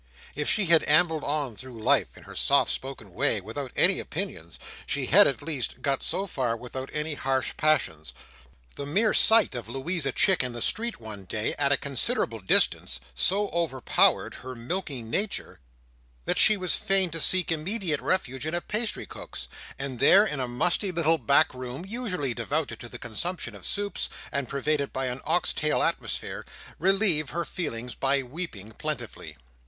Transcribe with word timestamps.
If 0.33 0.49
she 0.49 0.65
had 0.65 0.83
ambled 0.89 1.23
on 1.23 1.55
through 1.55 1.79
life, 1.79 2.17
in 2.17 2.23
her 2.23 2.33
soft 2.33 2.71
spoken 2.71 3.13
way, 3.13 3.39
without 3.39 3.71
any 3.75 3.99
opinions, 3.99 4.57
she 4.87 5.05
had, 5.05 5.27
at 5.27 5.43
least, 5.43 5.83
got 5.83 6.01
so 6.01 6.25
far 6.25 6.57
without 6.57 6.89
any 6.91 7.13
harsh 7.13 7.55
passions. 7.55 8.11
The 8.77 8.87
mere 8.87 9.13
sight 9.13 9.53
of 9.53 9.69
Louisa 9.69 10.11
Chick 10.11 10.43
in 10.43 10.53
the 10.53 10.61
street 10.63 10.99
one 10.99 11.25
day, 11.25 11.53
at 11.59 11.71
a 11.71 11.77
considerable 11.77 12.39
distance, 12.39 12.99
so 13.13 13.49
overpowered 13.51 14.33
her 14.41 14.55
milky 14.55 15.03
nature, 15.03 15.59
that 16.25 16.39
she 16.39 16.57
was 16.57 16.75
fain 16.75 17.11
to 17.11 17.19
seek 17.19 17.51
immediate 17.51 18.01
refuge 18.01 18.47
in 18.47 18.55
a 18.55 18.61
pastrycook's, 18.61 19.47
and 19.77 19.99
there, 19.99 20.25
in 20.25 20.39
a 20.39 20.47
musty 20.47 20.91
little 20.91 21.19
back 21.19 21.53
room 21.53 21.85
usually 21.85 22.33
devoted 22.33 22.79
to 22.79 22.89
the 22.89 22.97
consumption 22.97 23.53
of 23.53 23.67
soups, 23.67 24.09
and 24.31 24.49
pervaded 24.49 24.91
by 24.91 25.05
an 25.05 25.21
ox 25.25 25.53
tail 25.53 25.83
atmosphere, 25.83 26.43
relieve 26.79 27.29
her 27.29 27.45
feelings 27.45 27.93
by 27.93 28.23
weeping 28.23 28.71
plentifully. 28.71 29.37